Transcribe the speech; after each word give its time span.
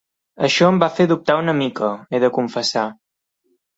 Això 0.45 0.69
em 0.69 0.79
va 0.83 0.87
fer 0.99 1.05
dubtar 1.11 1.37
una 1.41 1.55
mica, 1.59 1.91
he 2.17 2.23
de 2.25 2.31
confessar. 2.39 2.87